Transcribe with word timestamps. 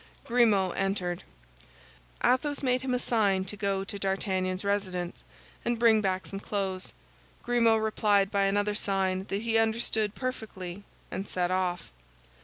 Grimaud 0.25 0.75
entered. 0.77 1.21
Athos 2.23 2.63
made 2.63 2.81
him 2.81 2.95
a 2.95 2.97
sign 2.97 3.45
to 3.45 3.55
go 3.55 3.83
to 3.83 3.99
D'Artagnan's 3.99 4.63
residence, 4.65 5.23
and 5.63 5.77
bring 5.77 6.01
back 6.01 6.25
some 6.25 6.39
clothes. 6.39 6.91
Grimaud 7.43 7.83
replied 7.83 8.31
by 8.31 8.45
another 8.45 8.73
sign 8.73 9.25
that 9.25 9.43
he 9.43 9.59
understood 9.59 10.15
perfectly, 10.15 10.83
and 11.11 11.27
set 11.27 11.51
off. 11.51 11.91